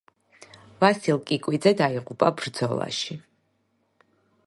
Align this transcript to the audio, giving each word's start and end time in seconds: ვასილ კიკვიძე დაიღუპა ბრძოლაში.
ვასილ 0.83 1.19
კიკვიძე 1.31 1.75
დაიღუპა 1.83 2.33
ბრძოლაში. 2.41 3.23